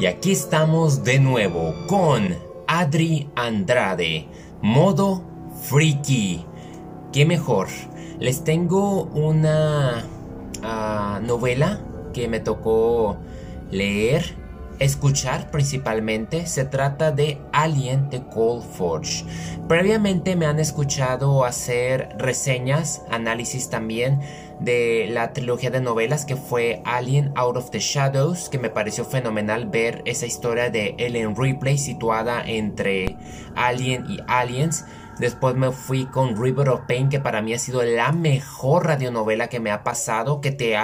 [0.00, 2.34] Y aquí estamos de nuevo con
[2.66, 4.28] Adri Andrade,
[4.62, 5.22] modo
[5.64, 6.42] freaky.
[7.12, 7.68] ¿Qué mejor?
[8.18, 10.06] Les tengo una
[10.62, 11.80] ah, novela
[12.14, 13.18] que me tocó
[13.70, 14.39] leer
[14.80, 16.46] escuchar principalmente.
[16.46, 19.24] Se trata de Alien de Cold Forge.
[19.68, 24.20] Previamente me han escuchado hacer reseñas, análisis también
[24.58, 29.04] de la trilogía de novelas que fue Alien Out of the Shadows, que me pareció
[29.04, 33.16] fenomenal ver esa historia de Ellen Ripley situada entre
[33.54, 34.84] Alien y Aliens.
[35.18, 39.48] Después me fui con River of Pain, que para mí ha sido la mejor radionovela
[39.48, 40.76] que me ha pasado, que te,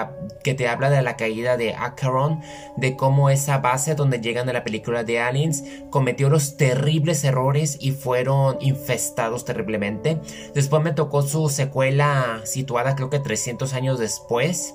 [0.44, 2.40] que te habla de la caída de Acheron,
[2.76, 7.78] de cómo esa base donde llegan a la película de Aliens cometió los terribles errores
[7.80, 10.20] y fueron infestados terriblemente.
[10.54, 14.74] Después me tocó su secuela situada creo que 300 años después.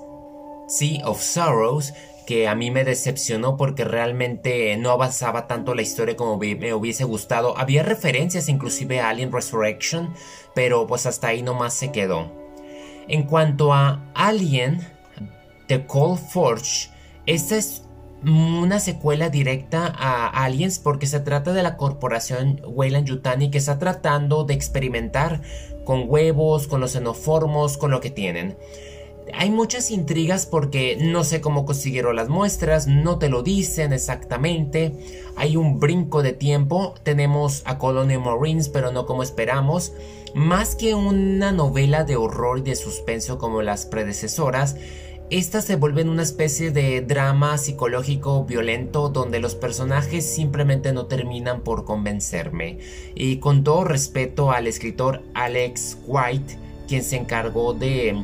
[0.68, 1.92] Sea of Sorrows,
[2.26, 7.04] que a mí me decepcionó porque realmente no avanzaba tanto la historia como me hubiese
[7.04, 7.56] gustado.
[7.58, 10.14] Había referencias inclusive a Alien Resurrection,
[10.54, 12.30] pero pues hasta ahí nomás se quedó.
[13.08, 14.80] En cuanto a Alien,
[15.66, 16.90] The Cold Forge,
[17.26, 17.82] esta es
[18.24, 23.78] una secuela directa a Aliens porque se trata de la corporación Weyland Yutani que está
[23.78, 25.42] tratando de experimentar
[25.84, 28.56] con huevos, con los xenoformos, con lo que tienen.
[29.34, 34.92] Hay muchas intrigas porque no sé cómo consiguieron las muestras, no te lo dicen exactamente.
[35.36, 39.92] Hay un brinco de tiempo, tenemos a Colonial Marines, pero no como esperamos.
[40.34, 44.76] Más que una novela de horror y de suspenso como las predecesoras,
[45.30, 51.62] esta se vuelve una especie de drama psicológico violento donde los personajes simplemente no terminan
[51.62, 52.80] por convencerme.
[53.14, 58.14] Y con todo respeto al escritor Alex White, quien se encargó de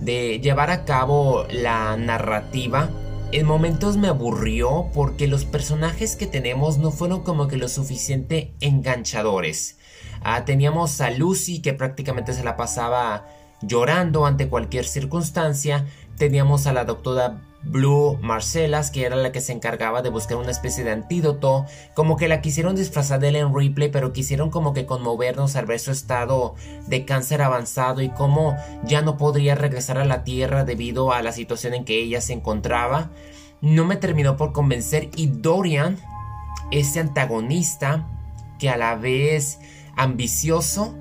[0.00, 2.90] de llevar a cabo la narrativa,
[3.30, 8.54] en momentos me aburrió porque los personajes que tenemos no fueron como que lo suficiente
[8.60, 9.78] enganchadores.
[10.22, 13.26] Ah, teníamos a Lucy que prácticamente se la pasaba
[13.60, 15.86] llorando ante cualquier circunstancia.
[16.16, 20.50] Teníamos a la doctora Blue Marcellas, que era la que se encargaba de buscar una
[20.50, 24.86] especie de antídoto, como que la quisieron disfrazar de Ellen Ripley, pero quisieron como que
[24.86, 26.54] conmovernos al ver su estado
[26.86, 31.32] de cáncer avanzado y cómo ya no podría regresar a la Tierra debido a la
[31.32, 33.10] situación en que ella se encontraba.
[33.60, 35.98] No me terminó por convencer y Dorian,
[36.70, 38.06] ese antagonista
[38.58, 39.58] que a la vez
[39.96, 40.94] ambicioso,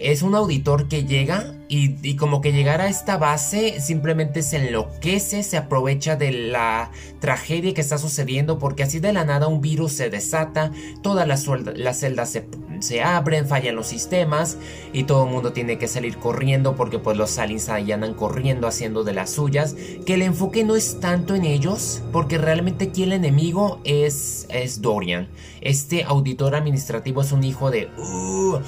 [0.00, 5.42] es un auditor que llega y, como que llegar a esta base simplemente se enloquece,
[5.42, 9.92] se aprovecha de la tragedia que está sucediendo porque así de la nada un virus
[9.92, 10.70] se desata,
[11.02, 12.46] todas las, las celdas se,
[12.78, 14.58] se, abren, fallan los sistemas
[14.92, 18.68] y todo el mundo tiene que salir corriendo porque pues los aliens ahí andan corriendo
[18.68, 19.74] haciendo de las suyas,
[20.04, 24.80] que el enfoque no es tanto en ellos porque realmente aquí el enemigo es, es
[24.80, 25.28] Dorian,
[25.60, 27.88] este auditor administrativo es un hijo de...
[27.98, 28.60] Uh,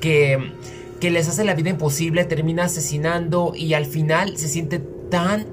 [0.00, 0.54] que
[1.00, 5.46] que les hace la vida imposible, termina asesinando y al final se siente tan,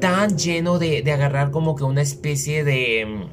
[0.00, 3.26] tan lleno de, agarrar como que una especie de...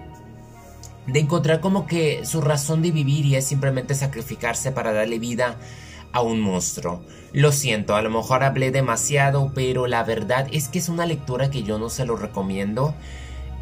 [1.08, 5.58] de encontrar como que su razón de vivir y es simplemente sacrificarse para darle vida
[6.12, 7.04] a un monstruo.
[7.34, 11.52] Lo siento, a lo mejor hablé demasiado, pero la verdad es que es una lectura
[11.52, 12.96] que yo no se lo recomiendo.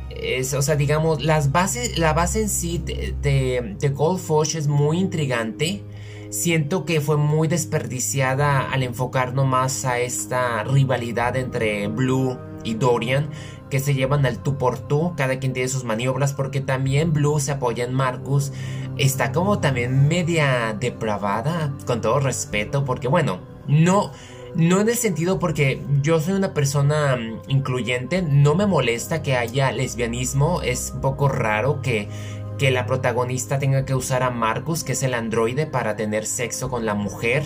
[0.10, 5.00] Es, o sea, digamos, las bases, la base en sí de, de, de es muy
[5.00, 5.84] intrigante
[6.30, 13.30] siento que fue muy desperdiciada al enfocarnos más a esta rivalidad entre Blue y Dorian
[13.70, 17.40] que se llevan al tú por tú, cada quien tiene sus maniobras porque también Blue
[17.40, 18.52] se apoya en Marcus,
[18.98, 24.12] está como también media depravada, con todo respeto, porque bueno, no...
[24.56, 29.36] No en el sentido porque yo soy una persona mm, incluyente, no me molesta que
[29.36, 32.08] haya lesbianismo, es un poco raro que
[32.58, 36.70] que la protagonista tenga que usar a Marcus, que es el androide, para tener sexo
[36.70, 37.44] con la mujer.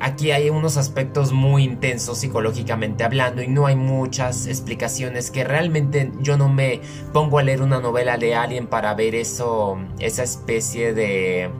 [0.00, 6.10] Aquí hay unos aspectos muy intensos psicológicamente hablando y no hay muchas explicaciones que realmente
[6.20, 6.80] yo no me
[7.12, 11.50] pongo a leer una novela de Alien para ver eso, esa especie de,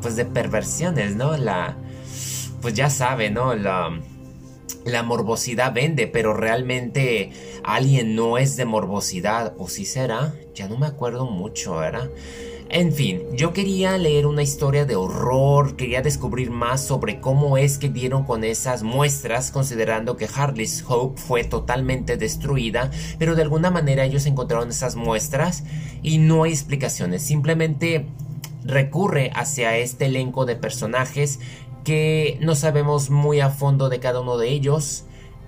[0.00, 1.36] pues de perversiones, ¿no?
[1.36, 1.76] La,
[2.60, 3.54] pues ya sabe, ¿no?
[3.56, 3.90] La,
[4.84, 7.30] la morbosidad vende, pero realmente
[7.64, 12.10] Alien no es de morbosidad, o si será, ya no me acuerdo mucho, ¿verdad?
[12.68, 17.76] En fin, yo quería leer una historia de horror, quería descubrir más sobre cómo es
[17.76, 23.70] que dieron con esas muestras, considerando que Harley's Hope fue totalmente destruida, pero de alguna
[23.70, 25.64] manera ellos encontraron esas muestras
[26.02, 28.06] y no hay explicaciones, simplemente
[28.64, 31.40] recurre hacia este elenco de personajes
[31.84, 35.04] que no sabemos muy a fondo de cada uno de ellos.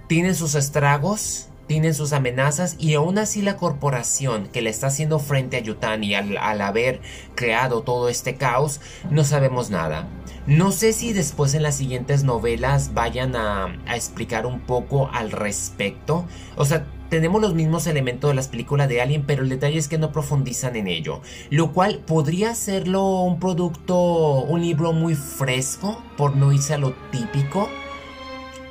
[0.09, 5.19] Tienen sus estragos, tienen sus amenazas y aún así la corporación que le está haciendo
[5.19, 7.01] frente a Yutani al, haber
[7.35, 10.09] creado todo este caos, no sabemos nada.
[10.47, 15.31] No sé si después en las siguientes novelas vayan a, a explicar un poco al
[15.31, 16.27] respecto.
[16.57, 19.87] O sea, tenemos los mismos elementos de las películas de Alien, pero el detalle es
[19.87, 21.21] que no profundizan en ello.
[21.49, 26.93] Lo cual podría hacerlo un producto, un libro muy fresco, por no irse a lo
[27.13, 27.69] típico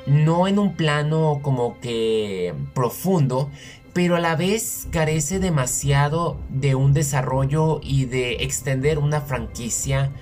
[0.06, 3.50] no en un plano como que profundo,
[3.94, 10.12] pero a la vez carece demasiado de un desarrollo y de extender una franquicia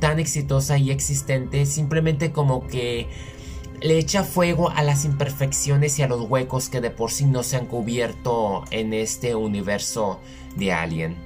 [0.00, 3.08] tan exitosa y existente, simplemente como que
[3.80, 7.42] le echa fuego a las imperfecciones y a los huecos que de por sí no
[7.42, 10.20] se han cubierto en este universo
[10.56, 11.16] de Alien.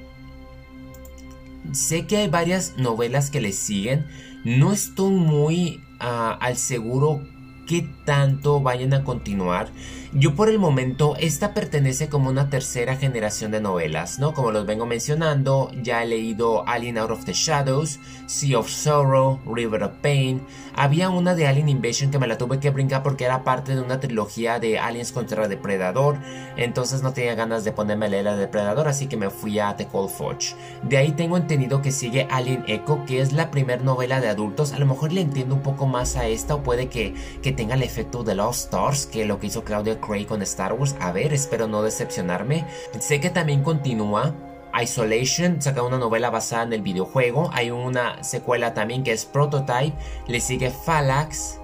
[1.73, 4.07] Sé que hay varias novelas que le siguen,
[4.45, 7.23] no estoy muy ah, al seguro
[7.71, 9.69] qué tanto vayan a continuar.
[10.13, 14.35] Yo por el momento, esta pertenece como una tercera generación de novelas, ¿no?
[14.35, 19.39] Como los vengo mencionando, ya he leído Alien Out of the Shadows, Sea of Sorrow,
[19.47, 20.43] River of Pain.
[20.75, 23.83] Había una de Alien Invasion que me la tuve que brincar porque era parte de
[23.83, 26.19] una trilogía de Aliens contra Depredador.
[26.57, 29.77] Entonces no tenía ganas de ponerme a leer la Depredador, así que me fui a
[29.77, 30.57] The Cold Forge.
[30.83, 34.73] De ahí tengo entendido que sigue Alien Echo, que es la primera novela de adultos.
[34.73, 37.75] A lo mejor le entiendo un poco más a esta o puede que, que tenga
[37.75, 40.97] el efecto de Lost Stars, que lo que hizo Claudia Craig con Star Wars.
[40.99, 42.65] A ver, espero no decepcionarme.
[43.01, 44.35] Sé que también continúa
[44.83, 47.51] Isolation, saca una novela basada en el videojuego.
[47.53, 49.93] Hay una secuela también que es Prototype.
[50.27, 51.59] Le sigue Phalanx.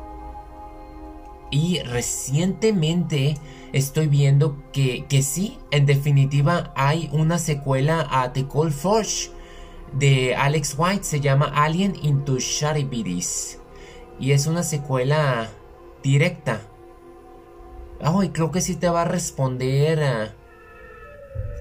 [1.51, 3.39] Y recientemente
[3.73, 9.31] estoy viendo que, que sí, en definitiva hay una secuela a The Cold Forge
[9.95, 11.05] de Alex White.
[11.05, 13.61] Se llama Alien into Sharibiris.
[14.21, 15.49] Y es una secuela
[16.07, 16.61] directa.
[18.01, 20.33] Ay, creo que sí te va a responder.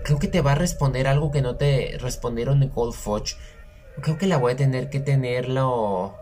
[0.03, 3.38] Creo que te va a responder algo que no te respondieron Cold Fudge.
[4.01, 6.15] Creo que la voy a tener que tenerlo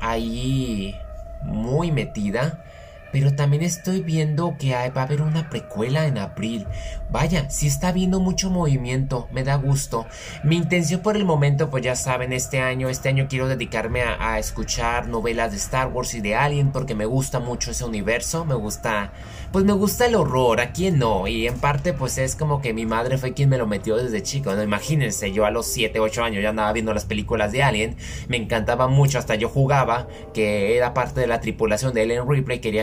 [0.00, 0.94] ahí
[1.42, 2.64] muy metida.
[3.12, 6.66] Pero también estoy viendo que va a haber una precuela en abril.
[7.10, 10.06] Vaya, si está habiendo mucho movimiento, me da gusto.
[10.44, 14.38] Mi intención por el momento, pues ya saben, este año, este año quiero dedicarme a,
[14.38, 18.54] escuchar novelas de Star Wars y de Alien porque me gusta mucho ese universo, me
[18.54, 19.12] gusta,
[19.52, 22.72] pues me gusta el horror, a quién no, y en parte pues es como que
[22.72, 26.00] mi madre fue quien me lo metió desde chico, no imagínense, yo a los 7,
[26.00, 27.96] 8 años ya andaba viendo las películas de Alien,
[28.28, 32.60] me encantaba mucho, hasta yo jugaba, que era parte de la tripulación de Ellen Ripley,
[32.60, 32.82] quería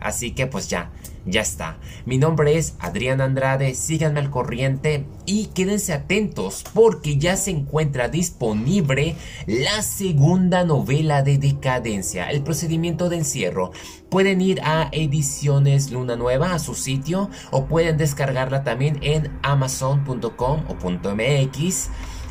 [0.00, 0.90] Así que pues ya,
[1.26, 1.78] ya está.
[2.04, 8.08] Mi nombre es Adrián Andrade, síganme al corriente y quédense atentos porque ya se encuentra
[8.08, 9.16] disponible
[9.46, 13.72] la segunda novela de Decadencia, el procedimiento de encierro.
[14.10, 20.64] Pueden ir a Ediciones Luna Nueva, a su sitio, o pueden descargarla también en amazon.com
[20.68, 21.90] o .mx.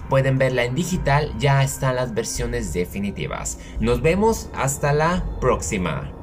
[0.10, 3.58] Pueden verla en digital, ya están las versiones definitivas.
[3.80, 6.23] Nos vemos hasta la próxima.